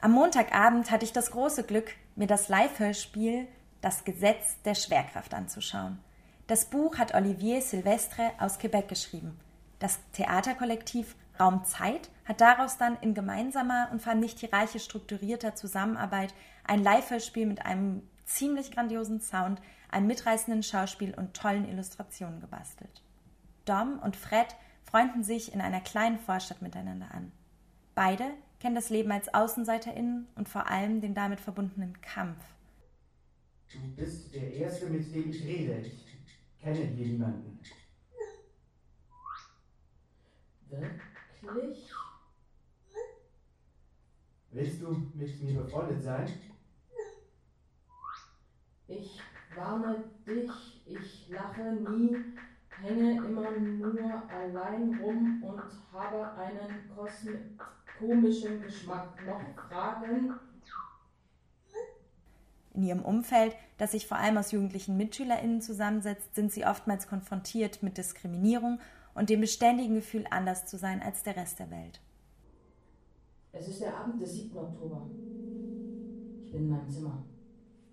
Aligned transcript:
Am 0.00 0.12
Montagabend 0.12 0.92
hatte 0.92 1.04
ich 1.04 1.12
das 1.12 1.32
große 1.32 1.64
Glück, 1.64 1.90
mir 2.14 2.28
das 2.28 2.48
Live-Hörspiel 2.48 3.48
Das 3.80 4.04
Gesetz 4.04 4.60
der 4.64 4.76
Schwerkraft 4.76 5.34
anzuschauen. 5.34 5.98
Das 6.46 6.66
Buch 6.66 6.98
hat 6.98 7.14
Olivier 7.14 7.60
Silvestre 7.62 8.30
aus 8.38 8.60
Quebec 8.60 8.86
geschrieben. 8.86 9.38
Das 9.80 9.98
Theaterkollektiv 10.12 11.16
Raum 11.40 11.64
Zeit 11.64 12.10
hat 12.24 12.40
daraus 12.40 12.78
dann 12.78 12.96
in 13.00 13.14
gemeinsamer 13.14 13.88
und 13.90 14.00
fand 14.00 14.20
nicht 14.20 14.38
hierarchisch 14.38 14.84
strukturierter 14.84 15.56
Zusammenarbeit 15.56 16.32
ein 16.64 16.82
Live-Hörspiel 16.82 17.46
mit 17.46 17.66
einem 17.66 18.02
ziemlich 18.24 18.70
grandiosen 18.70 19.20
Sound, 19.20 19.60
einem 19.90 20.06
mitreißenden 20.06 20.62
Schauspiel 20.62 21.12
und 21.14 21.34
tollen 21.34 21.68
Illustrationen 21.68 22.40
gebastelt. 22.40 23.02
Dom 23.64 23.98
und 23.98 24.14
Fred 24.14 24.54
freunden 24.84 25.24
sich 25.24 25.52
in 25.52 25.60
einer 25.60 25.80
kleinen 25.80 26.20
Vorstadt 26.20 26.62
miteinander 26.62 27.08
an. 27.12 27.32
Beide 27.94 28.24
kennen 28.60 28.74
das 28.74 28.90
Leben 28.90 29.10
als 29.12 29.32
AußenseiterInnen 29.32 30.26
und 30.34 30.48
vor 30.48 30.66
allem 30.66 31.00
den 31.00 31.14
damit 31.14 31.40
verbundenen 31.40 32.00
Kampf. 32.00 32.44
Du 33.72 33.78
bist 33.96 34.34
der 34.34 34.52
Erste, 34.54 34.86
mit 34.86 35.14
dem 35.14 35.30
ich 35.30 35.44
rede. 35.44 35.80
Ich 35.80 36.60
kenne 36.60 36.76
hier 36.76 37.06
niemanden. 37.06 37.60
Wirklich? 40.70 41.90
Willst 44.50 44.82
du 44.82 44.90
mit 45.14 45.42
mir 45.42 45.60
befreundet 45.60 46.02
sein? 46.02 46.28
Ich 48.88 49.20
warne 49.54 50.04
dich, 50.26 50.82
ich 50.86 51.28
lache 51.28 51.72
nie, 51.72 52.16
hänge 52.70 53.16
immer 53.16 53.50
nur 53.50 54.30
allein 54.30 54.98
rum 55.00 55.42
und 55.42 55.62
habe 55.92 56.32
einen 56.32 56.88
komischen 57.98 58.62
Geschmack. 58.62 59.18
Noch 59.26 59.40
Fragen? 59.68 60.34
In 62.74 62.82
ihrem 62.84 63.04
Umfeld, 63.04 63.56
das 63.76 63.92
sich 63.92 64.06
vor 64.06 64.18
allem 64.18 64.36
aus 64.36 64.52
jugendlichen 64.52 64.96
MitschülerInnen 64.96 65.60
zusammensetzt, 65.60 66.34
sind 66.34 66.52
sie 66.52 66.64
oftmals 66.64 67.08
konfrontiert 67.08 67.82
mit 67.82 67.98
Diskriminierung 67.98 68.78
und 69.14 69.30
dem 69.30 69.40
beständigen 69.40 69.96
Gefühl, 69.96 70.26
anders 70.30 70.66
zu 70.66 70.78
sein 70.78 71.02
als 71.02 71.24
der 71.24 71.36
Rest 71.36 71.58
der 71.58 71.70
Welt. 71.70 72.00
Es 73.50 73.66
ist 73.66 73.80
der 73.80 73.96
Abend 73.96 74.22
des 74.22 74.32
7. 74.34 74.56
Oktober. 74.56 75.10
Ich 76.44 76.52
bin 76.52 76.62
in 76.62 76.70
meinem 76.70 76.88
Zimmer. 76.88 77.24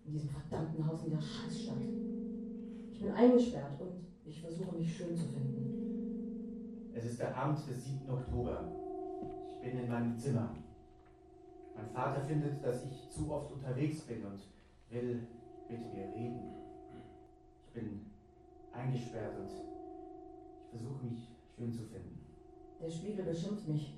In 0.05 0.13
diesem 0.13 0.29
verdammten 0.29 0.85
Haus 0.85 1.03
in 1.03 1.11
der 1.11 1.21
Scheißstadt. 1.21 1.81
Ich 2.93 2.99
bin 2.99 3.11
eingesperrt 3.11 3.81
und 3.81 4.05
ich 4.23 4.39
versuche 4.39 4.75
mich 4.75 4.95
schön 4.95 5.17
zu 5.17 5.23
finden. 5.23 6.91
Es 6.93 7.05
ist 7.05 7.19
der 7.19 7.35
Abend 7.35 7.57
des 7.67 7.85
7. 7.85 8.07
Oktober. 8.07 8.84
Ich 9.65 9.71
bin 9.71 9.79
in 9.79 9.89
meinem 9.89 10.15
Zimmer. 10.15 10.55
Mein 11.75 11.89
Vater 11.89 12.21
findet, 12.21 12.63
dass 12.63 12.85
ich 12.85 13.09
zu 13.09 13.31
oft 13.31 13.51
unterwegs 13.51 14.01
bin 14.01 14.23
und 14.23 14.39
will 14.91 15.25
mit 15.67 15.91
mir 15.91 16.03
reden. 16.03 16.53
Ich 17.65 17.73
bin 17.73 18.05
eingesperrt 18.71 19.35
und 19.39 19.47
ich 19.47 20.69
versuche 20.69 21.05
mich 21.05 21.29
schön 21.57 21.71
zu 21.71 21.79
finden. 21.79 22.19
Der 22.79 22.91
Spiegel 22.91 23.25
beschimpft 23.25 23.67
mich. 23.67 23.95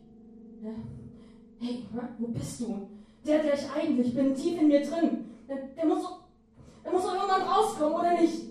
Hey, 1.59 1.85
wo 2.17 2.27
bist 2.27 2.61
du? 2.61 2.89
Der, 3.25 3.43
der 3.43 3.55
ich 3.55 3.69
eigentlich 3.69 4.15
bin, 4.15 4.33
tief 4.33 4.61
in 4.61 4.69
mir 4.69 4.87
drin. 4.87 5.25
Der, 5.49 5.57
der 5.57 5.85
muss 5.85 6.01
doch, 6.01 6.23
der 6.85 6.93
muss 6.93 7.03
doch 7.03 7.13
irgendwann 7.13 7.41
rauskommen, 7.41 7.99
oder 7.99 8.21
nicht? 8.21 8.41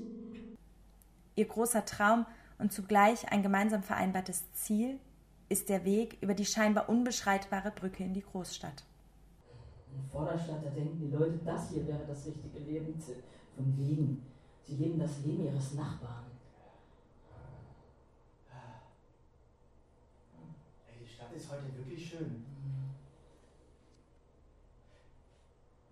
Ihr 1.35 1.47
großer 1.47 1.87
Traum 1.87 2.27
und 2.59 2.75
zugleich 2.75 3.33
ein 3.33 3.43
gemeinsam 3.43 3.83
vereinbartes 3.83 4.53
Ziel 4.53 5.01
ist 5.49 5.69
der 5.69 5.85
Weg 5.85 6.19
über 6.21 6.35
die 6.35 6.45
scheinbar 6.45 6.89
unbeschreitbare 6.89 7.71
Brücke 7.71 8.05
in 8.05 8.15
die 8.15 8.23
Großstadt. 8.23 8.85
In 9.95 10.09
Vorderstadt, 10.11 10.65
da 10.65 10.71
denken 10.71 10.99
die 10.99 11.17
Leute, 11.17 11.39
das 11.45 11.71
hier 11.71 11.87
wäre 11.87 12.05
das 12.07 12.27
richtige 12.27 12.59
Leben. 12.59 13.01
Von 13.57 13.79
wegen. 13.79 14.27
Sie 14.65 14.77
leben 14.77 14.99
das 14.99 15.25
Leben 15.25 15.47
ihres 15.47 15.75
Nachbarn. 15.75 16.27
Die 21.01 21.09
Stadt 21.09 21.33
ist 21.33 21.51
heute 21.51 21.75
wirklich 21.77 22.07
schön. 22.07 22.45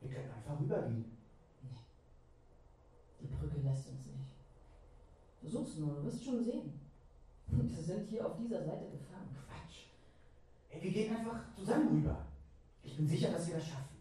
Wir 0.01 0.11
können 0.11 0.31
einfach 0.31 0.61
rübergehen. 0.61 1.17
Nee. 1.62 1.78
Die 3.23 3.27
Brücke 3.28 3.61
lässt 3.61 3.89
uns 3.89 4.05
nicht. 4.07 4.34
Versuch's 5.41 5.77
nur, 5.77 5.95
du 5.95 6.05
wirst 6.05 6.23
schon 6.23 6.45
sehen. 6.45 6.84
Wir 7.56 7.82
sind 7.82 8.09
hier 8.09 8.26
auf 8.26 8.37
dieser 8.37 8.65
Seite 8.65 8.84
gefangen. 8.91 9.37
Quatsch. 9.47 9.87
Ey, 10.70 10.82
wir 10.82 10.91
gehen 10.91 11.16
einfach 11.16 11.41
zusammen 11.54 11.88
rüber. 11.88 12.26
Ich 12.82 12.97
bin 12.97 13.06
sicher, 13.06 13.31
dass 13.31 13.47
wir 13.47 13.56
das 13.56 13.66
schaffen. 13.66 13.94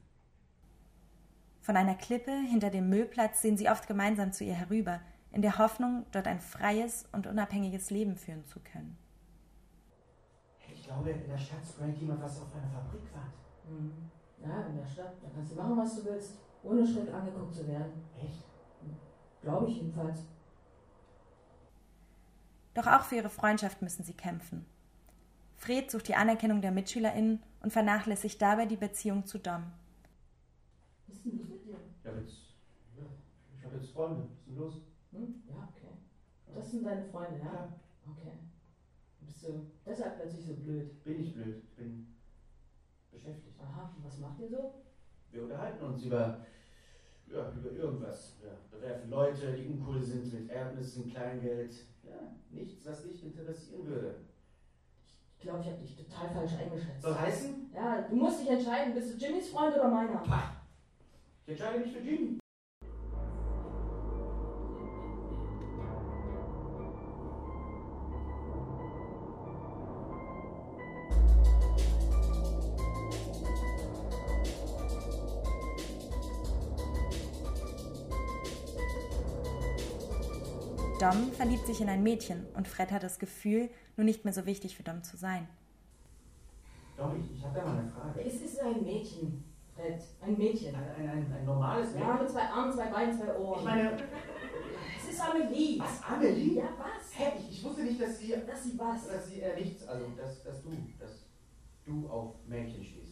Von 1.62 1.78
einer 1.78 1.96
Klippe 1.96 2.32
hinter 2.32 2.70
dem 2.70 2.90
Müllplatz 2.90 3.42
sehen 3.42 3.58
sie 3.58 3.70
oft 3.70 3.88
gemeinsam 3.88 4.34
zu 4.34 4.44
ihr 4.44 4.54
herüber, 4.54 5.00
in 5.32 5.42
der 5.42 5.58
Hoffnung, 5.58 6.06
dort 6.12 6.28
ein 6.28 6.40
freies 6.40 7.06
und 7.12 7.26
unabhängiges 7.26 7.90
Leben 7.90 8.18
führen 8.18 8.46
zu 8.46 8.60
können. 8.60 8.98
Ich 10.74 10.84
glaube, 10.84 11.12
in 11.12 11.28
der 11.28 11.38
Stadt 11.38 11.66
sprayt 11.66 11.98
jemand 11.98 12.22
was 12.22 12.42
auf 12.42 12.54
einer 12.54 12.68
Fabrikwand. 12.68 13.34
Mhm. 13.70 14.12
Ja, 14.44 14.68
in 14.68 14.76
der 14.76 14.86
Stadt, 14.86 15.14
da 15.22 15.30
kannst 15.34 15.54
du 15.54 15.56
machen, 15.56 15.78
was 15.78 15.96
du 15.96 16.06
willst, 16.06 16.34
ohne 16.64 16.86
schräg 16.86 17.14
angeguckt 17.14 17.54
zu 17.54 17.68
werden. 17.68 17.94
Echt? 18.22 18.44
Glaube 19.42 19.70
ich 19.70 19.78
jedenfalls. 19.78 20.26
Doch 22.74 22.88
auch 22.88 23.04
für 23.04 23.16
ihre 23.16 23.30
Freundschaft 23.30 23.82
müssen 23.82 24.04
sie 24.04 24.14
kämpfen. 24.14 24.66
Fred 25.58 25.90
sucht 25.90 26.08
die 26.08 26.16
Anerkennung 26.16 26.62
der 26.62 26.72
MitschülerInnen 26.72 27.42
und 27.62 27.72
vernachlässigt 27.72 28.42
dabei 28.42 28.66
die 28.66 28.76
Beziehung 28.76 29.26
zu 29.26 29.38
Dom. 29.38 29.64
Was 31.08 31.16
ist 31.18 31.26
denn 31.26 31.38
los 31.38 31.50
mit 31.50 31.66
dir? 31.66 31.78
Ich 32.00 32.08
habe 32.08 32.20
jetzt, 32.20 32.38
ja, 32.98 33.04
ich 33.58 33.66
habe 33.66 33.76
jetzt 33.78 33.92
Freunde. 33.92 34.24
Was 34.24 34.32
ist 34.32 34.48
denn 34.48 34.56
los? 34.58 34.74
Hm? 35.12 35.44
Ja, 35.48 35.70
okay. 35.70 35.94
Das 36.56 36.72
sind 36.72 36.86
deine 36.86 37.06
Freunde, 37.06 37.40
ja? 37.40 37.54
Ja. 37.54 37.74
Okay. 38.12 38.34
Bist 39.22 39.44
du 39.44 39.72
deshalb 39.86 40.18
plötzlich 40.18 40.46
so 40.46 40.56
blöd? 40.56 41.04
Bin 41.04 41.22
ich 41.22 41.34
blöd. 41.34 41.64
Ich 41.64 41.76
bin 41.76 42.14
beschäftigt. 43.12 43.58
Aha, 43.62 43.96
was 44.04 44.18
macht 44.20 44.40
ihr 44.40 44.50
so? 44.50 44.74
Wir 45.32 45.44
unterhalten 45.44 45.84
uns 45.86 46.04
über, 46.04 46.46
ja, 47.34 47.52
über 47.56 47.72
irgendwas. 47.72 48.36
Wir 48.42 48.58
bewerfen 48.72 49.10
Leute, 49.10 49.54
die 49.54 49.68
uncool 49.68 50.02
sind 50.02 50.32
mit 50.34 50.50
Erdnüssen, 50.50 51.10
Kleingeld. 51.10 51.74
Ja, 52.04 52.36
nichts, 52.52 52.86
was 52.86 53.04
dich 53.04 53.24
interessieren 53.24 53.88
würde. 53.88 54.16
Ich 55.38 55.42
glaube, 55.44 55.60
ich 55.62 55.68
habe 55.68 55.78
dich 55.80 55.96
total 55.96 56.30
falsch 56.30 56.54
eingeschätzt. 56.54 57.02
Soll 57.02 57.16
heißen? 57.16 57.72
Ja, 57.74 58.02
du 58.02 58.16
musst 58.16 58.42
dich 58.42 58.50
entscheiden, 58.50 58.94
bist 58.94 59.14
du 59.14 59.26
Jimmys 59.26 59.50
Freund 59.50 59.76
oder 59.76 59.90
meiner? 59.90 60.18
Pah! 60.20 60.56
Ich 61.46 61.52
entscheide 61.52 61.80
mich 61.80 61.92
für 61.92 62.00
Jimmy. 62.00 62.40
Dom 81.04 81.34
verliebt 81.34 81.68
sich 81.68 81.82
in 81.82 81.90
ein 81.90 82.02
Mädchen 82.02 82.46
und 82.56 82.66
Fred 82.66 82.90
hat 82.92 83.04
das 83.04 83.20
Gefühl, 83.20 83.70
nun 83.98 84.06
nicht 84.06 84.24
mehr 84.24 84.34
so 84.34 84.46
wichtig 84.46 84.78
für 84.78 84.84
Dom 84.84 85.04
zu 85.04 85.18
sein. 85.18 85.50
Doch, 86.96 87.14
ich, 87.14 87.38
ich 87.38 87.44
habe 87.44 87.60
da 87.60 87.66
mal 87.66 87.80
eine 87.80 87.90
Frage. 87.90 88.22
Es 88.22 88.36
ist 88.42 88.58
ein 88.62 88.82
Mädchen, 88.86 89.44
Fred. 89.76 90.02
Ein 90.22 90.38
Mädchen. 90.38 90.74
Ein, 90.74 90.84
ein, 90.98 91.10
ein, 91.10 91.34
ein 91.40 91.46
normales 91.46 91.94
Ja, 91.94 92.00
Mädchen? 92.00 92.20
mit 92.22 92.30
zwei 92.30 92.44
Armen, 92.44 92.72
zwei 92.72 92.86
Beinen, 92.86 93.18
zwei 93.20 93.36
Ohren. 93.38 93.60
Ich 93.60 93.66
meine, 93.66 93.98
es 94.98 95.14
ist 95.14 95.22
Amelie. 95.22 95.80
was, 95.80 96.04
Amelie? 96.10 96.54
Ja, 96.56 96.70
was? 96.78 97.20
Hä, 97.20 97.32
ich, 97.38 97.58
ich 97.58 97.64
wusste 97.66 97.84
nicht, 97.84 98.02
dass 98.02 98.20
sie, 98.20 98.30
Dass 98.48 98.64
sie 98.64 98.80
was? 98.80 99.06
dass 99.10 99.28
sie, 99.28 99.42
äh, 99.42 99.60
nichts, 99.60 99.86
also, 99.86 100.06
dass, 100.16 100.42
dass 100.44 100.64
du, 100.64 100.70
dass 101.00 101.26
du 101.86 102.08
auf 102.08 102.36
Mädchen 102.48 102.82
stehst. 102.82 103.12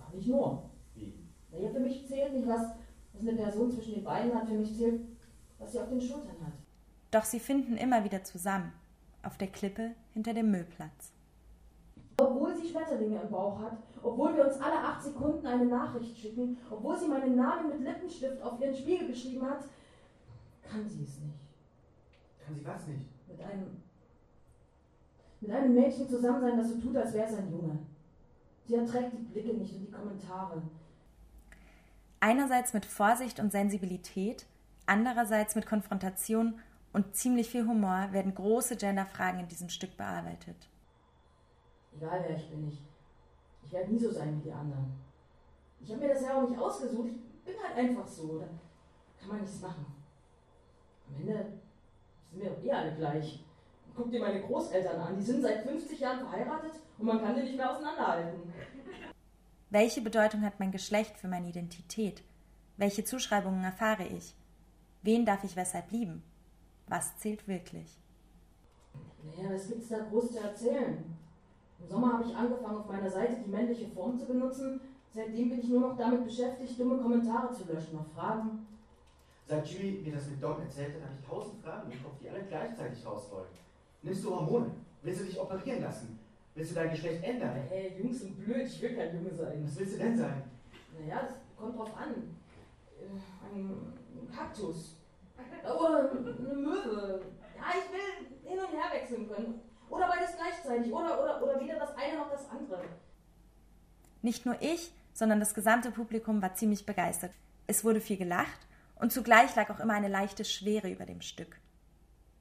Ach, 0.00 0.12
Nicht 0.12 0.26
nur. 0.26 0.68
Wie? 0.96 1.14
Ja, 1.52 1.70
für 1.70 1.78
mich 1.78 2.08
zählt 2.08 2.32
nicht, 2.34 2.48
was, 2.48 2.62
was 3.12 3.20
eine 3.22 3.34
Person 3.34 3.70
zwischen 3.70 3.94
den 3.94 4.04
Beinen 4.04 4.34
hat. 4.34 4.48
Für 4.48 4.54
mich 4.54 4.76
zählt, 4.76 5.00
was 5.58 5.72
sie 5.72 5.80
auf 5.80 5.88
den 5.88 6.00
Schultern 6.00 6.36
hat. 6.44 6.52
Doch 7.10 7.24
sie 7.24 7.40
finden 7.40 7.76
immer 7.76 8.04
wieder 8.04 8.24
zusammen, 8.24 8.72
auf 9.22 9.38
der 9.38 9.48
Klippe 9.48 9.92
hinter 10.12 10.34
dem 10.34 10.50
Müllplatz. 10.50 11.12
Obwohl 12.18 12.56
sie 12.56 12.68
Schmetterlinge 12.68 13.20
im 13.20 13.30
Bauch 13.30 13.60
hat, 13.60 13.76
obwohl 14.02 14.34
wir 14.36 14.46
uns 14.46 14.60
alle 14.60 14.78
acht 14.78 15.02
Sekunden 15.02 15.46
eine 15.46 15.66
Nachricht 15.66 16.16
schicken, 16.18 16.56
obwohl 16.70 16.98
sie 16.98 17.08
meinen 17.08 17.36
Namen 17.36 17.68
mit 17.68 17.80
Lippenstift 17.80 18.40
auf 18.42 18.60
ihren 18.60 18.74
Spiegel 18.74 19.08
geschrieben 19.08 19.48
hat, 19.48 19.64
kann 20.62 20.88
sie 20.88 21.04
es 21.04 21.20
nicht. 21.20 21.40
Kann 22.44 22.54
sie 22.54 22.64
was 22.64 22.86
nicht? 22.86 23.06
Mit 23.28 23.40
einem, 23.40 23.82
mit 25.40 25.50
einem 25.50 25.74
Mädchen 25.74 26.08
zusammen 26.08 26.40
sein, 26.40 26.56
das 26.56 26.70
so 26.70 26.80
tut, 26.80 26.96
als 26.96 27.12
wäre 27.12 27.26
es 27.26 27.36
ein 27.36 27.50
Junge. 27.50 27.78
Sie 28.66 28.74
erträgt 28.74 29.12
die 29.12 29.22
Blicke 29.22 29.54
nicht 29.54 29.74
und 29.74 29.86
die 29.86 29.92
Kommentare. 29.92 30.62
Einerseits 32.20 32.72
mit 32.72 32.86
Vorsicht 32.86 33.38
und 33.38 33.52
Sensibilität, 33.52 34.46
andererseits 34.86 35.54
mit 35.54 35.66
Konfrontation 35.66 36.60
und 36.92 37.14
ziemlich 37.14 37.50
viel 37.50 37.66
Humor 37.66 38.08
werden 38.12 38.34
große 38.34 38.76
Genderfragen 38.76 39.40
in 39.40 39.48
diesem 39.48 39.68
Stück 39.68 39.96
bearbeitet. 39.96 40.56
Egal 41.96 42.24
wer 42.26 42.36
ich 42.36 42.48
bin, 42.48 42.68
ich, 42.68 42.82
ich 43.64 43.72
werde 43.72 43.92
nie 43.92 43.98
so 43.98 44.10
sein 44.10 44.38
wie 44.38 44.48
die 44.48 44.52
anderen. 44.52 44.92
Ich 45.80 45.90
habe 45.90 46.00
mir 46.00 46.14
das 46.14 46.22
ja 46.22 46.34
auch 46.34 46.48
nicht 46.48 46.58
ausgesucht. 46.58 47.08
Ich 47.08 47.44
bin 47.44 47.54
halt 47.62 47.76
einfach 47.76 48.06
so. 48.06 48.38
Da 48.38 48.46
kann 49.20 49.28
man 49.28 49.40
nichts 49.40 49.60
machen. 49.60 49.86
Am 51.08 51.20
Ende 51.20 51.46
sind 52.30 52.42
wir 52.42 52.50
doch 52.50 52.64
eh 52.64 52.72
alle 52.72 52.94
gleich. 52.94 53.44
Guck 53.94 54.10
dir 54.10 54.20
meine 54.20 54.42
Großeltern 54.42 55.00
an. 55.00 55.16
Die 55.16 55.22
sind 55.22 55.42
seit 55.42 55.62
50 55.62 55.98
Jahren 55.98 56.20
verheiratet 56.20 56.72
und 56.98 57.06
man 57.06 57.20
kann 57.20 57.34
die 57.34 57.42
nicht 57.42 57.56
mehr 57.56 57.70
auseinanderhalten. 57.70 58.52
Welche 59.70 60.00
Bedeutung 60.00 60.42
hat 60.42 60.60
mein 60.60 60.72
Geschlecht 60.72 61.18
für 61.18 61.28
meine 61.28 61.48
Identität? 61.48 62.22
Welche 62.76 63.04
Zuschreibungen 63.04 63.64
erfahre 63.64 64.04
ich? 64.04 64.34
Wen 65.06 65.24
darf 65.24 65.44
ich 65.44 65.54
weshalb 65.54 65.92
lieben? 65.92 66.20
Was 66.88 67.16
zählt 67.18 67.46
wirklich? 67.46 67.96
Naja, 69.22 69.54
was 69.54 69.68
gibt's 69.68 69.88
da 69.88 70.00
groß 70.00 70.32
zu 70.32 70.40
erzählen? 70.40 71.04
Im 71.78 71.86
Sommer 71.88 72.14
habe 72.14 72.24
ich 72.28 72.34
angefangen, 72.34 72.78
auf 72.78 72.88
meiner 72.88 73.08
Seite 73.08 73.36
die 73.36 73.48
männliche 73.48 73.86
Form 73.86 74.18
zu 74.18 74.26
benutzen. 74.26 74.80
Seitdem 75.14 75.50
bin 75.50 75.60
ich 75.60 75.68
nur 75.68 75.80
noch 75.82 75.96
damit 75.96 76.24
beschäftigt, 76.24 76.76
dumme 76.80 76.98
Kommentare 76.98 77.54
zu 77.54 77.72
löschen 77.72 77.96
auf 78.00 78.12
Fragen. 78.16 78.66
Seit 79.46 79.64
Julie 79.68 80.02
mir 80.02 80.12
das 80.12 80.28
mit 80.28 80.42
Dom 80.42 80.60
erzählt 80.60 80.96
hat, 80.96 81.02
habe 81.02 81.14
ich 81.20 81.24
tausend 81.28 81.62
Fragen 81.62 81.92
im 81.92 82.02
Kopf, 82.02 82.18
die 82.20 82.28
alle 82.28 82.42
gleichzeitig 82.42 83.06
raus 83.06 83.28
wollen. 83.30 83.46
Nimmst 84.02 84.24
du 84.24 84.34
Hormone? 84.34 84.72
Willst 85.02 85.20
du 85.20 85.24
dich 85.26 85.38
operieren 85.38 85.82
lassen? 85.82 86.18
Willst 86.56 86.72
du 86.72 86.74
dein 86.74 86.90
Geschlecht 86.90 87.22
ändern? 87.22 87.54
Hey, 87.68 87.94
Jungs 87.96 88.18
sind 88.22 88.44
blöd, 88.44 88.66
ich 88.66 88.82
will 88.82 88.96
kein 88.96 89.14
Junge 89.14 89.32
sein. 89.32 89.64
Was 89.64 89.78
willst 89.78 89.94
du 89.94 89.98
denn 89.98 90.18
sein? 90.18 90.42
Naja, 90.98 91.20
das 91.22 91.34
kommt 91.56 91.78
drauf 91.78 91.96
an. 91.96 92.10
Äh, 92.98 93.54
Ein 93.54 94.32
Kaktus. 94.34 94.95
Oder 95.64 96.10
eine 96.10 96.54
Möwe. 96.54 97.22
Ja, 97.56 97.64
ich 97.70 97.92
will 97.92 98.50
hin 98.50 98.58
und 98.58 98.72
her 98.72 98.92
wechseln 98.92 99.28
können. 99.28 99.60
Oder 99.88 100.08
beides 100.08 100.36
gleichzeitig. 100.36 100.92
Oder, 100.92 101.22
oder, 101.22 101.42
oder 101.42 101.60
weder 101.60 101.78
das 101.78 101.94
eine 101.96 102.18
noch 102.18 102.30
das 102.30 102.48
andere. 102.50 102.82
Nicht 104.22 104.46
nur 104.46 104.60
ich, 104.60 104.92
sondern 105.12 105.40
das 105.40 105.54
gesamte 105.54 105.90
Publikum 105.90 106.42
war 106.42 106.54
ziemlich 106.54 106.86
begeistert. 106.86 107.32
Es 107.66 107.84
wurde 107.84 108.00
viel 108.00 108.16
gelacht 108.16 108.66
und 108.96 109.12
zugleich 109.12 109.54
lag 109.56 109.70
auch 109.70 109.80
immer 109.80 109.94
eine 109.94 110.08
leichte 110.08 110.44
Schwere 110.44 110.90
über 110.90 111.06
dem 111.06 111.20
Stück. 111.20 111.56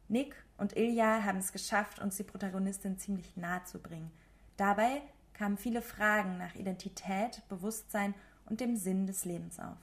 Nick 0.07 0.35
und 0.57 0.75
Ilja 0.77 1.23
haben 1.23 1.39
es 1.39 1.51
geschafft, 1.51 1.99
uns 1.99 2.17
die 2.17 2.23
Protagonistin 2.23 2.97
ziemlich 2.97 3.35
nahe 3.37 3.63
zu 3.63 3.79
bringen. 3.79 4.11
Dabei 4.57 5.01
kamen 5.33 5.57
viele 5.57 5.81
Fragen 5.81 6.37
nach 6.37 6.55
Identität, 6.55 7.41
Bewusstsein 7.49 8.13
und 8.45 8.61
dem 8.61 8.75
Sinn 8.75 9.07
des 9.07 9.25
Lebens 9.25 9.59
auf. 9.59 9.77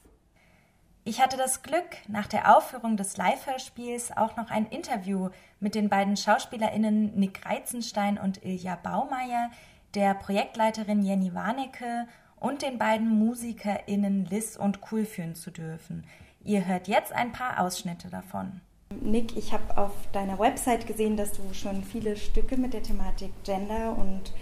Ich 1.05 1.21
hatte 1.21 1.37
das 1.37 1.65
Glück, 1.65 1.97
nach 2.07 2.29
der 2.29 2.57
Aufführung 2.57 2.97
des 2.97 3.17
Live-Hörspiels 3.17 4.17
auch 4.17 4.37
noch 4.37 4.51
ein 4.51 4.67
Interview 4.67 5.31
mit 5.59 5.75
den 5.75 5.89
beiden 5.89 6.17
SchauspielerInnen 6.17 7.19
Nick 7.19 7.45
Reizenstein 7.45 8.19
und 8.19 8.45
Ilja 8.45 8.77
Baumeier, 8.77 9.51
der 9.95 10.15
Projektleiterin 10.15 11.03
Jenny 11.03 11.35
Warnecke 11.35 12.07
und 12.39 12.63
den 12.63 12.79
beiden 12.79 13.09
MusikerInnen 13.19 14.27
Liz 14.27 14.57
und 14.57 14.79
Cool 14.93 15.05
führen 15.05 15.35
zu 15.35 15.51
dürfen. 15.51 16.05
Ihr 16.45 16.67
hört 16.67 16.87
jetzt 16.87 17.13
ein 17.13 17.33
paar 17.33 17.59
Ausschnitte 17.59 18.09
davon. 18.09 18.61
Nick, 19.01 19.37
ich 19.37 19.53
habe 19.53 19.77
auf 19.77 19.93
deiner 20.13 20.39
Website 20.39 20.87
gesehen, 20.87 21.17
dass 21.17 21.33
du 21.33 21.53
schon 21.53 21.83
viele 21.83 22.17
Stücke 22.17 22.57
mit 22.57 22.75
der 22.75 22.83
Thematik 22.85 23.33
Gender 23.43 23.97
und 23.99 24.33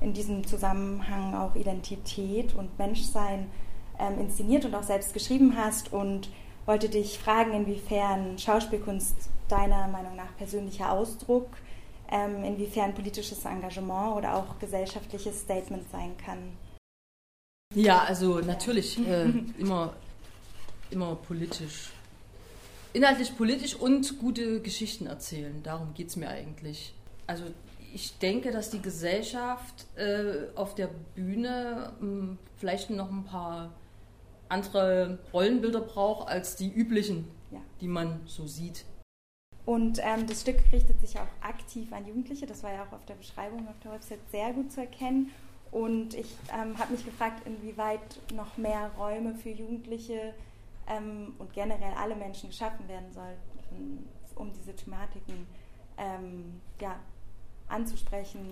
in 0.00 0.14
diesem 0.14 0.46
Zusammenhang 0.46 1.34
auch 1.34 1.54
Identität 1.56 2.54
und 2.54 2.78
Menschsein 2.78 3.50
ähm, 3.98 4.20
inszeniert 4.20 4.64
und 4.64 4.74
auch 4.74 4.82
selbst 4.82 5.14
geschrieben 5.14 5.56
hast 5.56 5.92
und 5.92 6.28
wollte 6.66 6.88
dich 6.88 7.18
fragen, 7.18 7.52
inwiefern 7.52 8.38
Schauspielkunst 8.38 9.14
deiner 9.48 9.88
Meinung 9.88 10.16
nach 10.16 10.36
persönlicher 10.36 10.90
Ausdruck, 10.90 11.48
ähm, 12.10 12.44
inwiefern 12.44 12.94
politisches 12.94 13.44
Engagement 13.44 14.16
oder 14.16 14.34
auch 14.34 14.58
gesellschaftliches 14.58 15.40
Statement 15.40 15.90
sein 15.90 16.16
kann. 16.24 16.38
Ja, 17.74 18.02
also 18.04 18.40
natürlich 18.40 18.98
äh, 19.06 19.24
immer, 19.58 19.94
immer 20.90 21.14
politisch. 21.16 21.90
Inhaltlich 22.92 23.36
politisch 23.36 23.74
und 23.74 24.18
gute 24.18 24.60
Geschichten 24.60 25.06
erzählen. 25.06 25.62
Darum 25.62 25.92
geht 25.94 26.08
es 26.08 26.16
mir 26.16 26.28
eigentlich. 26.28 26.94
Also 27.26 27.44
ich 27.92 28.18
denke, 28.18 28.50
dass 28.50 28.70
die 28.70 28.80
Gesellschaft 28.80 29.86
äh, 29.96 30.48
auf 30.54 30.74
der 30.74 30.90
Bühne 31.14 31.92
mh, 32.00 32.36
vielleicht 32.56 32.90
noch 32.90 33.10
ein 33.10 33.24
paar 33.24 33.72
andere 34.48 35.18
Rollenbilder 35.32 35.80
braucht 35.80 36.28
als 36.28 36.56
die 36.56 36.70
üblichen, 36.72 37.28
Ja. 37.50 37.60
die 37.80 37.88
man 37.88 38.20
so 38.26 38.46
sieht. 38.46 38.84
Und 39.64 39.98
ähm, 40.02 40.26
das 40.28 40.42
Stück 40.42 40.58
richtet 40.72 41.00
sich 41.00 41.18
auch 41.18 41.26
aktiv 41.40 41.92
an 41.92 42.06
Jugendliche. 42.06 42.46
Das 42.46 42.62
war 42.62 42.72
ja 42.72 42.84
auch 42.84 42.92
auf 42.92 43.04
der 43.06 43.14
Beschreibung 43.14 43.66
auf 43.68 43.78
der 43.82 43.92
Website 43.92 44.20
sehr 44.30 44.52
gut 44.52 44.70
zu 44.70 44.80
erkennen. 44.80 45.32
Und 45.72 46.14
ich 46.14 46.32
ähm, 46.54 46.78
habe 46.78 46.92
mich 46.92 47.04
gefragt, 47.04 47.42
inwieweit 47.44 48.20
noch 48.32 48.56
mehr 48.56 48.92
Räume 48.96 49.34
für 49.34 49.50
Jugendliche 49.50 50.32
ähm, 50.86 51.34
und 51.38 51.52
generell 51.52 51.92
alle 52.00 52.14
Menschen 52.14 52.50
geschaffen 52.50 52.88
werden 52.88 53.12
sollten, 53.12 54.08
um 54.36 54.52
diese 54.52 54.74
Thematiken 54.76 55.46
ähm, 55.98 56.60
ja, 56.80 56.96
anzusprechen. 57.68 58.48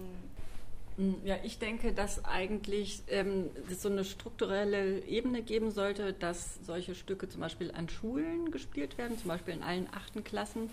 Mm, 0.97 1.15
Ja, 1.25 1.37
ich 1.43 1.59
denke, 1.59 1.93
dass 1.93 2.25
eigentlich 2.25 3.03
ähm, 3.09 3.51
es 3.71 3.83
so 3.83 3.89
eine 3.89 4.05
strukturelle 4.05 5.05
Ebene 5.07 5.43
geben 5.43 5.71
sollte, 5.71 6.13
dass 6.13 6.59
solche 6.65 6.95
Stücke 6.95 7.29
zum 7.29 7.41
Beispiel 7.41 7.71
an 7.73 7.89
Schulen 7.89 8.51
gespielt 8.51 8.97
werden, 8.99 9.19
zum 9.19 9.29
Beispiel 9.29 9.55
in 9.55 9.63
allen 9.63 9.89
achten 9.93 10.23
Klassen. 10.25 10.71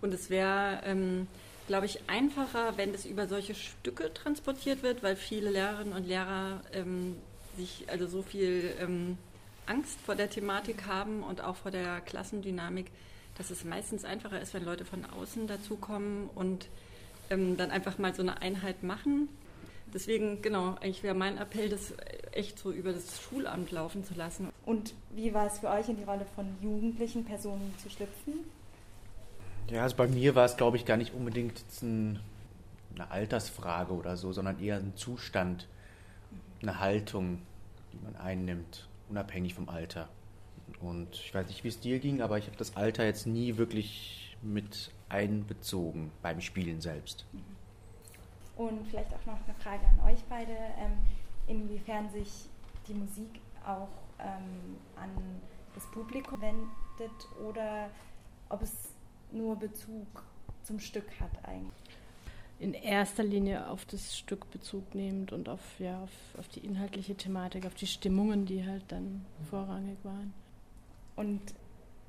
Und 0.00 0.14
es 0.14 0.30
wäre, 0.30 0.80
ähm, 0.84 1.26
glaube 1.66 1.86
ich, 1.86 2.00
einfacher, 2.08 2.76
wenn 2.76 2.94
es 2.94 3.04
über 3.04 3.26
solche 3.28 3.54
Stücke 3.54 4.12
transportiert 4.14 4.82
wird, 4.82 5.02
weil 5.02 5.16
viele 5.16 5.50
Lehrerinnen 5.50 5.92
und 5.92 6.06
Lehrer 6.06 6.62
ähm, 6.72 7.16
sich 7.56 7.84
also 7.88 8.06
so 8.06 8.22
viel 8.22 8.72
ähm, 8.80 9.18
Angst 9.66 9.98
vor 10.00 10.14
der 10.14 10.30
Thematik 10.30 10.86
haben 10.86 11.22
und 11.22 11.42
auch 11.42 11.56
vor 11.56 11.70
der 11.70 12.00
Klassendynamik, 12.00 12.86
dass 13.36 13.50
es 13.50 13.64
meistens 13.64 14.04
einfacher 14.04 14.40
ist, 14.40 14.54
wenn 14.54 14.64
Leute 14.64 14.84
von 14.84 15.04
außen 15.04 15.46
dazukommen 15.46 16.28
und 16.34 16.68
ähm, 17.28 17.56
dann 17.56 17.70
einfach 17.70 17.98
mal 17.98 18.14
so 18.14 18.22
eine 18.22 18.40
Einheit 18.40 18.82
machen. 18.82 19.28
Deswegen, 19.92 20.40
genau, 20.40 20.76
eigentlich 20.76 21.02
wäre 21.02 21.14
mein 21.14 21.36
Appell, 21.38 21.68
das 21.68 21.94
echt 22.32 22.58
so 22.58 22.70
über 22.70 22.92
das 22.92 23.20
Schulamt 23.20 23.70
laufen 23.70 24.04
zu 24.04 24.14
lassen. 24.14 24.48
Und 24.64 24.94
wie 25.14 25.34
war 25.34 25.46
es 25.46 25.58
für 25.58 25.68
euch, 25.68 25.88
in 25.88 25.96
die 25.96 26.04
Rolle 26.04 26.26
von 26.34 26.46
jugendlichen 26.62 27.24
Personen 27.24 27.74
zu 27.82 27.90
schlüpfen? 27.90 28.34
Ja, 29.68 29.82
also 29.82 29.96
bei 29.96 30.08
mir 30.08 30.34
war 30.34 30.44
es, 30.44 30.56
glaube 30.56 30.76
ich, 30.76 30.84
gar 30.84 30.96
nicht 30.96 31.14
unbedingt 31.14 31.62
ein, 31.82 32.20
eine 32.94 33.10
Altersfrage 33.10 33.92
oder 33.92 34.16
so, 34.16 34.32
sondern 34.32 34.60
eher 34.60 34.76
ein 34.76 34.96
Zustand, 34.96 35.68
eine 36.62 36.80
Haltung, 36.80 37.40
die 37.92 37.98
man 38.04 38.16
einnimmt, 38.16 38.88
unabhängig 39.08 39.54
vom 39.54 39.68
Alter. 39.68 40.08
Und 40.80 41.14
ich 41.14 41.34
weiß 41.34 41.48
nicht, 41.48 41.64
wie 41.64 41.68
es 41.68 41.80
dir 41.80 41.98
ging, 41.98 42.22
aber 42.22 42.38
ich 42.38 42.46
habe 42.46 42.56
das 42.56 42.76
Alter 42.76 43.04
jetzt 43.04 43.26
nie 43.26 43.56
wirklich 43.56 44.36
mit 44.42 44.90
einbezogen 45.08 46.10
beim 46.22 46.40
Spielen 46.40 46.80
selbst. 46.80 47.26
Und 48.60 48.86
vielleicht 48.88 49.14
auch 49.14 49.24
noch 49.24 49.38
eine 49.46 49.54
Frage 49.54 49.80
an 49.86 50.12
euch 50.12 50.22
beide, 50.28 50.52
ähm, 50.52 50.92
inwiefern 51.46 52.10
sich 52.10 52.50
die 52.86 52.92
Musik 52.92 53.40
auch 53.66 53.88
ähm, 54.18 54.76
an 54.96 55.08
das 55.74 55.90
Publikum 55.90 56.38
wendet 56.42 57.26
oder 57.42 57.88
ob 58.50 58.60
es 58.60 58.90
nur 59.32 59.56
Bezug 59.56 60.06
zum 60.62 60.78
Stück 60.78 61.06
hat 61.18 61.30
eigentlich. 61.48 61.72
in 62.58 62.74
erster 62.74 63.22
Linie 63.22 63.66
auf 63.66 63.86
das 63.86 64.18
Stück 64.18 64.50
Bezug 64.50 64.94
nehmend 64.94 65.32
und 65.32 65.48
auf, 65.48 65.62
ja, 65.78 66.02
auf, 66.02 66.10
auf 66.38 66.48
die 66.48 66.60
inhaltliche 66.60 67.14
Thematik, 67.14 67.64
auf 67.64 67.74
die 67.74 67.86
Stimmungen, 67.86 68.44
die 68.44 68.66
halt 68.66 68.84
dann 68.88 69.24
vorrangig 69.48 69.96
waren. 70.02 70.34
Und 71.16 71.40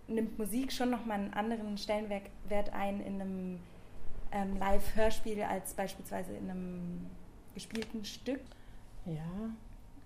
nimmt 0.09 0.37
Musik 0.37 0.73
schon 0.73 0.89
nochmal 0.89 1.19
einen 1.19 1.33
anderen 1.33 1.77
Stellenwert 1.77 2.73
ein 2.73 2.99
in 2.99 3.21
einem 3.21 3.59
ähm, 4.31 4.57
Live-Hörspiel 4.57 5.41
als 5.43 5.73
beispielsweise 5.73 6.33
in 6.33 6.49
einem 6.49 7.05
gespielten 7.53 8.05
Stück? 8.05 8.41
Ja, 9.05 9.51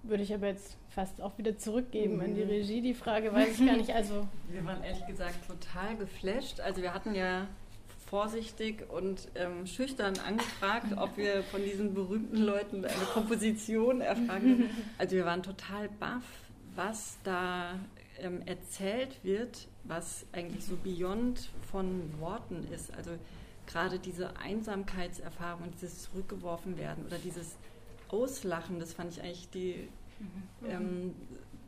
würde 0.03 0.24
ich 0.24 0.34
aber 0.34 0.48
jetzt 0.48 0.77
fast 0.89 1.22
auch 1.22 1.38
wieder 1.38 1.58
zurückgeben 1.58 2.22
an 2.22 2.36
die 2.36 2.44
Regie. 2.44 2.82
Die 2.82 2.94
Frage 2.94 3.34
weiß 3.34 3.60
ich 3.60 3.65
gar 3.65 3.77
nicht. 3.77 3.94
Also 3.94 4.27
Wir 4.50 4.63
waren 4.65 4.84
ehrlich 4.84 5.05
gesagt 5.08 5.48
total 5.48 5.98
geflasht. 5.98 6.60
Also 6.60 6.82
wir 6.82 6.94
hatten 6.94 7.15
ja 7.15 7.48
vorsichtig 8.08 8.88
und 8.89 9.29
ähm, 9.36 9.65
schüchtern 9.65 10.13
angefragt, 10.20 10.96
ob 10.98 11.17
wir 11.17 11.44
von 11.44 11.63
diesen 11.63 11.94
berühmten 11.94 12.38
Leuten 12.38 12.86
eine 12.86 13.05
Komposition 13.13 14.01
erfragen. 14.01 14.58
können. 14.58 14.70
Also 14.98 15.15
wir 15.15 15.25
waren 15.25 15.41
total 15.44 15.89
baff, 16.00 16.24
was 16.75 17.17
da 17.24 17.79
ähm, 18.20 18.41
erzählt 18.46 19.24
wird, 19.24 19.67
was 19.84 20.25
eigentlich 20.32 20.65
so 20.65 20.77
beyond 20.77 21.50
von 21.72 22.20
Worten 22.20 22.67
ist. 22.72 22.96
Also 22.96 23.12
gerade 23.67 24.00
diese 24.00 24.38
Einsamkeitserfahrung, 24.38 25.72
dieses 25.72 26.03
zurückgeworfen 26.03 26.77
werden 26.77 27.05
oder 27.05 27.17
dieses 27.17 27.55
Auslachen, 28.10 28.79
das 28.79 28.93
fand 28.93 29.13
ich 29.13 29.22
eigentlich 29.22 29.50
die 29.50 29.89
ähm, 30.67 31.13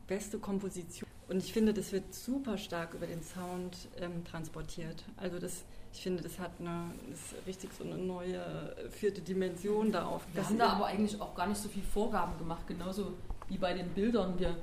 beste 0.06 0.38
Komposition. 0.38 1.08
Und 1.28 1.44
ich 1.44 1.52
finde, 1.52 1.74
das 1.74 1.92
wird 1.92 2.14
super 2.14 2.56
stark 2.56 2.94
über 2.94 3.06
den 3.06 3.22
Sound 3.22 3.76
ähm, 4.00 4.24
transportiert. 4.24 5.04
Also 5.18 5.38
das, 5.38 5.64
ich 5.92 6.00
finde, 6.02 6.22
das 6.22 6.38
hat 6.38 6.52
eine, 6.58 6.90
das 7.10 7.18
ist 7.20 7.46
richtig 7.46 7.70
so 7.76 7.84
eine 7.84 7.98
neue 7.98 8.36
äh, 8.36 8.88
vierte 8.88 9.20
Dimension 9.20 9.92
da 9.92 10.00
Wir 10.00 10.08
aufgebaut. 10.08 10.44
haben 10.46 10.58
da 10.58 10.68
aber 10.70 10.86
eigentlich 10.86 11.20
auch 11.20 11.34
gar 11.34 11.46
nicht 11.46 11.60
so 11.60 11.68
viel 11.68 11.82
Vorgaben 11.82 12.38
gemacht, 12.38 12.66
genauso 12.66 13.12
wie 13.48 13.58
bei 13.58 13.74
den 13.74 13.88
Bildern. 13.90 14.38
Wir 14.38 14.56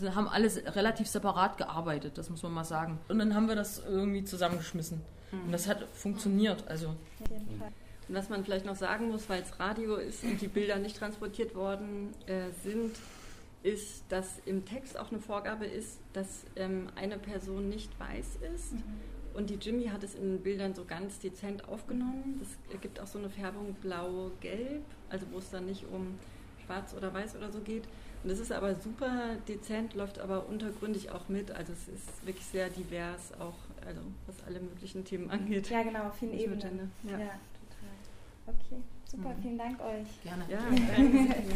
wir 0.00 0.14
haben 0.14 0.28
alles 0.28 0.56
relativ 0.74 1.08
separat 1.08 1.58
gearbeitet, 1.58 2.16
das 2.16 2.30
muss 2.30 2.42
man 2.42 2.52
mal 2.52 2.64
sagen. 2.64 2.98
Und 3.08 3.18
dann 3.18 3.34
haben 3.34 3.48
wir 3.48 3.54
das 3.54 3.82
irgendwie 3.86 4.24
zusammengeschmissen. 4.24 5.02
Und 5.44 5.52
das 5.52 5.68
hat 5.68 5.86
funktioniert. 5.92 6.66
Also 6.68 6.94
Fall. 7.58 7.72
Und 8.08 8.14
was 8.14 8.28
man 8.28 8.44
vielleicht 8.44 8.66
noch 8.66 8.76
sagen 8.76 9.08
muss, 9.08 9.28
weil 9.28 9.42
es 9.42 9.58
Radio 9.58 9.96
ist 9.96 10.22
und 10.24 10.40
die 10.40 10.48
Bilder 10.48 10.76
nicht 10.76 10.96
transportiert 10.96 11.54
worden 11.54 12.10
äh, 12.26 12.50
sind, 12.62 12.96
ist, 13.62 14.04
dass 14.10 14.40
im 14.44 14.66
Text 14.66 14.98
auch 14.98 15.10
eine 15.10 15.20
Vorgabe 15.20 15.64
ist, 15.64 15.98
dass 16.12 16.44
ähm, 16.56 16.88
eine 16.96 17.16
Person 17.16 17.70
nicht 17.70 17.90
weiß 17.98 18.38
ist. 18.54 18.74
Und 19.32 19.50
die 19.50 19.54
Jimmy 19.54 19.86
hat 19.86 20.04
es 20.04 20.14
in 20.14 20.34
den 20.34 20.42
Bildern 20.42 20.74
so 20.74 20.84
ganz 20.84 21.18
dezent 21.18 21.66
aufgenommen. 21.66 22.40
Das 22.40 22.80
gibt 22.80 23.00
auch 23.00 23.06
so 23.06 23.18
eine 23.18 23.30
Färbung 23.30 23.74
blau-gelb, 23.80 24.84
also 25.08 25.26
wo 25.32 25.38
es 25.38 25.50
dann 25.50 25.66
nicht 25.66 25.84
um 25.90 26.18
schwarz 26.64 26.94
oder 26.94 27.12
weiß 27.12 27.36
oder 27.36 27.50
so 27.50 27.60
geht. 27.60 27.84
Und 28.24 28.30
es 28.30 28.38
ist 28.40 28.50
aber 28.52 28.74
super 28.76 29.36
dezent, 29.46 29.94
läuft 29.94 30.18
aber 30.18 30.48
untergründig 30.48 31.10
auch 31.10 31.28
mit. 31.28 31.50
Also 31.50 31.72
es 31.74 31.88
ist 31.88 32.24
wirklich 32.26 32.46
sehr 32.46 32.70
divers, 32.70 33.32
auch 33.38 33.54
also 33.86 34.00
was 34.26 34.36
alle 34.46 34.60
möglichen 34.60 35.04
Themen 35.04 35.30
angeht. 35.30 35.68
Ja, 35.68 35.82
genau, 35.82 36.04
auf 36.08 36.14
vielen 36.16 36.32
Ebenen. 36.32 36.60
dann, 36.60 36.90
Ja, 37.02 37.18
ja. 37.18 37.26
total. 37.28 37.94
Okay, 38.46 38.82
super, 39.04 39.28
Mhm. 39.28 39.42
vielen 39.42 39.58
Dank 39.58 39.80
euch. 39.80 40.06
gerne. 40.22 40.44
Ja, 40.48 40.60
danke. 40.96 41.54